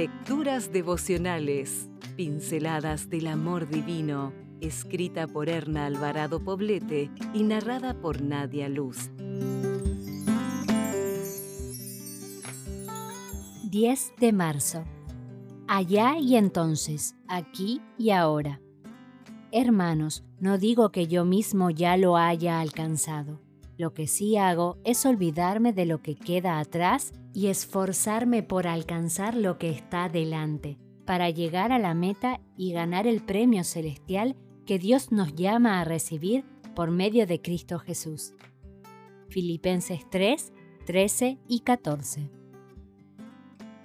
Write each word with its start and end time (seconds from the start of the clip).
Lecturas 0.00 0.72
devocionales, 0.72 1.90
pinceladas 2.16 3.10
del 3.10 3.26
amor 3.26 3.68
divino, 3.68 4.32
escrita 4.62 5.26
por 5.26 5.50
Erna 5.50 5.84
Alvarado 5.84 6.42
Poblete 6.42 7.10
y 7.34 7.42
narrada 7.42 7.92
por 7.92 8.22
Nadia 8.22 8.70
Luz. 8.70 9.10
10 13.68 14.12
de 14.18 14.32
marzo. 14.32 14.84
Allá 15.68 16.16
y 16.18 16.36
entonces, 16.36 17.14
aquí 17.28 17.82
y 17.98 18.08
ahora. 18.08 18.58
Hermanos, 19.52 20.24
no 20.38 20.56
digo 20.56 20.92
que 20.92 21.08
yo 21.08 21.26
mismo 21.26 21.68
ya 21.68 21.98
lo 21.98 22.16
haya 22.16 22.62
alcanzado. 22.62 23.38
Lo 23.80 23.94
que 23.94 24.06
sí 24.06 24.36
hago 24.36 24.76
es 24.84 25.06
olvidarme 25.06 25.72
de 25.72 25.86
lo 25.86 26.02
que 26.02 26.14
queda 26.14 26.58
atrás 26.58 27.14
y 27.32 27.46
esforzarme 27.46 28.42
por 28.42 28.66
alcanzar 28.66 29.34
lo 29.34 29.56
que 29.56 29.70
está 29.70 30.10
delante, 30.10 30.76
para 31.06 31.30
llegar 31.30 31.72
a 31.72 31.78
la 31.78 31.94
meta 31.94 32.42
y 32.58 32.74
ganar 32.74 33.06
el 33.06 33.22
premio 33.22 33.64
celestial 33.64 34.36
que 34.66 34.78
Dios 34.78 35.12
nos 35.12 35.34
llama 35.34 35.80
a 35.80 35.84
recibir 35.84 36.44
por 36.74 36.90
medio 36.90 37.26
de 37.26 37.40
Cristo 37.40 37.78
Jesús. 37.78 38.34
Filipenses 39.30 40.00
3, 40.10 40.52
13 40.84 41.38
y 41.48 41.60
14. 41.60 42.30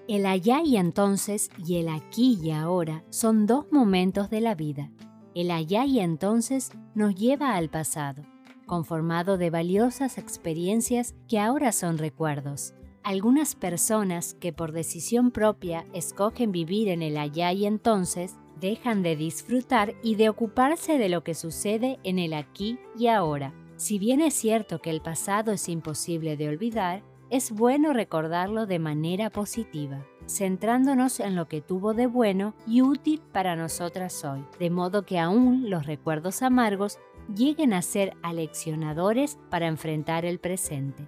El 0.10 0.26
allá 0.26 0.62
y 0.62 0.76
entonces 0.76 1.50
y 1.66 1.78
el 1.78 1.88
aquí 1.88 2.38
y 2.44 2.52
ahora 2.52 3.06
son 3.12 3.48
dos 3.48 3.72
momentos 3.72 4.30
de 4.30 4.42
la 4.42 4.56
vida. 4.56 4.92
El 5.36 5.52
allá 5.52 5.86
y 5.86 6.02
entonces 6.02 6.74
nos 6.96 7.16
lleva 7.16 7.56
al 7.56 7.70
pasado, 7.70 8.24
conformado 8.66 9.38
de 9.38 9.50
valiosas 9.50 10.18
experiencias 10.18 11.16
que 11.28 11.40
ahora 11.40 11.72
son 11.72 11.98
recuerdos. 11.98 12.74
Algunas 13.04 13.56
personas 13.56 14.34
que 14.34 14.52
por 14.52 14.72
decisión 14.72 15.32
propia 15.32 15.86
escogen 15.94 16.52
vivir 16.52 16.90
en 16.90 17.02
el 17.02 17.18
allá 17.18 17.52
y 17.52 17.66
entonces 17.66 18.36
dejan 18.60 19.04
de 19.04 19.16
disfrutar 19.16 19.94
y 20.02 20.16
de 20.16 20.30
ocuparse 20.30 20.98
de 20.98 21.10
lo 21.10 21.24
que 21.24 21.36
sucede 21.36 22.00
en 22.04 22.20
el 22.20 22.34
aquí 22.34 22.80
y 22.98 23.08
ahora. 23.08 23.54
Si 23.78 24.00
bien 24.00 24.22
es 24.22 24.34
cierto 24.34 24.80
que 24.80 24.90
el 24.90 25.02
pasado 25.02 25.52
es 25.52 25.70
imposible 25.70 26.38
de 26.38 26.48
olvidar, 26.48 27.04
es 27.30 27.52
bueno 27.52 27.92
recordarlo 27.92 28.66
de 28.66 28.80
manera 28.80 29.30
positiva, 29.30 30.06
centrándonos 30.28 31.20
en 31.20 31.36
lo 31.36 31.48
que 31.48 31.62
tuvo 31.62 31.94
de 31.94 32.08
bueno 32.08 32.54
y 32.68 32.82
útil 32.82 33.22
para 33.32 33.56
nosotras 33.56 34.24
hoy, 34.24 34.46
de 34.60 34.70
modo 34.70 35.06
que 35.06 35.20
aún 35.20 35.70
los 35.70 35.86
recuerdos 35.86 36.42
amargos 36.42 37.00
lleguen 37.34 37.74
a 37.74 37.82
ser 37.82 38.16
aleccionadores 38.22 39.38
para 39.50 39.68
enfrentar 39.68 40.26
el 40.26 40.40
presente. 40.40 41.08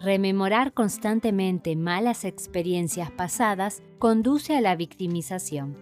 Rememorar 0.00 0.72
constantemente 0.72 1.76
malas 1.76 2.24
experiencias 2.24 3.10
pasadas 3.10 3.82
conduce 3.98 4.56
a 4.56 4.60
la 4.60 4.74
victimización. 4.74 5.76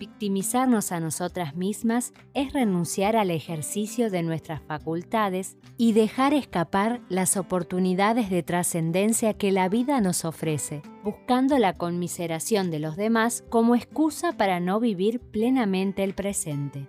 Victimizarnos 0.00 0.92
a 0.92 1.00
nosotras 1.00 1.54
mismas 1.56 2.14
es 2.32 2.54
renunciar 2.54 3.16
al 3.16 3.30
ejercicio 3.30 4.08
de 4.08 4.22
nuestras 4.22 4.62
facultades 4.62 5.58
y 5.76 5.92
dejar 5.92 6.32
escapar 6.32 7.02
las 7.10 7.36
oportunidades 7.36 8.30
de 8.30 8.42
trascendencia 8.42 9.34
que 9.34 9.52
la 9.52 9.68
vida 9.68 10.00
nos 10.00 10.24
ofrece, 10.24 10.80
buscando 11.04 11.58
la 11.58 11.76
conmiseración 11.76 12.70
de 12.70 12.78
los 12.78 12.96
demás 12.96 13.44
como 13.50 13.74
excusa 13.74 14.32
para 14.32 14.58
no 14.58 14.80
vivir 14.80 15.20
plenamente 15.20 16.02
el 16.02 16.14
presente. 16.14 16.88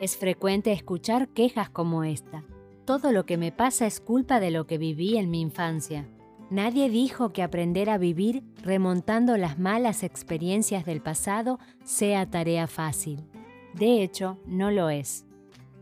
Es 0.00 0.16
frecuente 0.16 0.72
escuchar 0.72 1.28
quejas 1.28 1.70
como 1.70 2.04
esta 2.04 2.44
todo 2.86 3.10
lo 3.10 3.26
que 3.26 3.36
me 3.36 3.50
pasa 3.50 3.84
es 3.84 4.00
culpa 4.00 4.38
de 4.38 4.52
lo 4.52 4.66
que 4.68 4.78
viví 4.78 5.16
en 5.16 5.28
mi 5.28 5.40
infancia. 5.40 6.08
Nadie 6.50 6.88
dijo 6.88 7.32
que 7.32 7.42
aprender 7.42 7.90
a 7.90 7.98
vivir 7.98 8.44
remontando 8.62 9.36
las 9.36 9.58
malas 9.58 10.04
experiencias 10.04 10.86
del 10.86 11.02
pasado 11.02 11.58
sea 11.84 12.30
tarea 12.30 12.68
fácil. 12.68 13.24
De 13.74 14.04
hecho, 14.04 14.38
no 14.46 14.70
lo 14.70 14.88
es. 14.88 15.26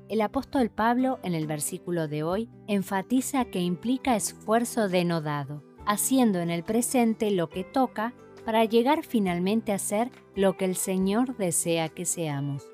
El 0.09 0.23
apóstol 0.23 0.71
Pablo 0.71 1.19
en 1.23 1.35
el 1.35 1.47
versículo 1.47 2.09
de 2.09 2.23
hoy 2.23 2.49
enfatiza 2.67 3.45
que 3.45 3.61
implica 3.61 4.17
esfuerzo 4.17 4.89
denodado, 4.89 5.63
haciendo 5.85 6.41
en 6.41 6.49
el 6.49 6.65
presente 6.65 7.31
lo 7.31 7.51
que 7.51 7.65
toca 7.65 8.15
para 8.47 8.65
llegar 8.65 9.05
finalmente 9.05 9.73
a 9.73 9.79
ser 9.79 10.11
lo 10.35 10.57
que 10.57 10.65
el 10.65 10.77
Señor 10.77 11.37
desea 11.37 11.91
que 11.91 12.07
seamos. 12.07 12.65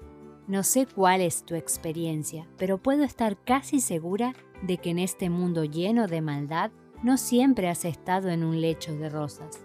No 0.47 0.63
sé 0.63 0.87
cuál 0.87 1.21
es 1.21 1.45
tu 1.45 1.55
experiencia, 1.55 2.47
pero 2.57 2.79
puedo 2.79 3.05
estar 3.05 3.37
casi 3.43 3.81
segura 3.81 4.35
de 4.63 4.79
que 4.79 4.91
en 4.91 4.99
este 4.99 5.31
mundo 5.31 5.65
lleno 5.65 6.07
de 6.07 6.21
maldad 6.21 6.71
no 7.03 7.17
siempre 7.17 7.69
has 7.69 7.85
estado 7.85 8.29
en 8.29 8.45
un 8.45 8.61
lecho 8.61 8.95
de 8.95 9.09
rosas. 9.09 9.65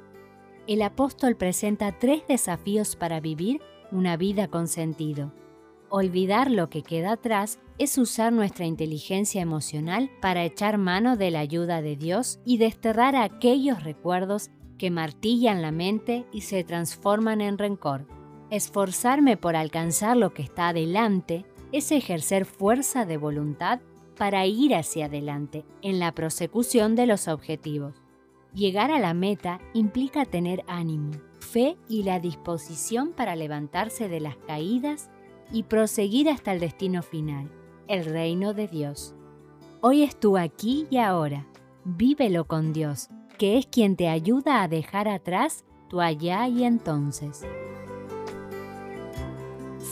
El 0.67 0.81
apóstol 0.81 1.35
presenta 1.35 1.97
tres 1.99 2.23
desafíos 2.27 2.95
para 2.95 3.19
vivir 3.19 3.61
una 3.91 4.17
vida 4.17 4.47
con 4.47 4.67
sentido. 4.67 5.31
Olvidar 5.89 6.49
lo 6.49 6.69
que 6.69 6.81
queda 6.81 7.13
atrás 7.13 7.59
es 7.77 7.97
usar 7.97 8.33
nuestra 8.33 8.65
inteligencia 8.65 9.41
emocional 9.41 10.09
para 10.21 10.43
echar 10.43 10.77
mano 10.77 11.17
de 11.17 11.29
la 11.29 11.39
ayuda 11.39 11.81
de 11.81 11.95
Dios 11.95 12.39
y 12.45 12.57
desterrar 12.57 13.15
aquellos 13.15 13.83
recuerdos 13.83 14.49
que 14.77 14.91
martillan 14.91 15.61
la 15.61 15.71
mente 15.71 16.25
y 16.31 16.41
se 16.41 16.63
transforman 16.63 17.41
en 17.41 17.57
rencor. 17.57 18.07
Esforzarme 18.51 19.37
por 19.37 19.55
alcanzar 19.55 20.15
lo 20.15 20.33
que 20.33 20.43
está 20.43 20.69
adelante 20.69 21.45
es 21.71 21.91
ejercer 21.91 22.45
fuerza 22.45 23.05
de 23.05 23.17
voluntad 23.17 23.79
para 24.17 24.45
ir 24.45 24.75
hacia 24.75 25.05
adelante 25.05 25.65
en 25.81 25.99
la 25.99 26.13
prosecución 26.13 26.95
de 26.95 27.07
los 27.07 27.27
objetivos. 27.27 27.95
Llegar 28.53 28.91
a 28.91 28.99
la 28.99 29.13
meta 29.13 29.59
implica 29.73 30.25
tener 30.25 30.63
ánimo, 30.67 31.11
fe 31.39 31.75
y 31.89 32.03
la 32.03 32.19
disposición 32.19 33.11
para 33.11 33.35
levantarse 33.35 34.07
de 34.07 34.19
las 34.19 34.37
caídas 34.37 35.09
y 35.51 35.63
proseguir 35.63 36.29
hasta 36.29 36.53
el 36.53 36.59
destino 36.59 37.01
final, 37.01 37.51
el 37.87 38.05
reino 38.05 38.53
de 38.53 38.67
Dios. 38.67 39.15
Hoy 39.81 40.03
es 40.03 40.19
tú 40.19 40.37
aquí 40.37 40.87
y 40.89 40.97
ahora. 40.97 41.45
Vívelo 41.83 42.45
con 42.45 42.73
Dios, 42.73 43.09
que 43.37 43.57
es 43.57 43.67
quien 43.67 43.95
te 43.95 44.07
ayuda 44.07 44.63
a 44.63 44.67
dejar 44.67 45.07
atrás 45.07 45.65
tu 45.89 46.01
allá 46.01 46.47
y 46.47 46.63
entonces. 46.63 47.45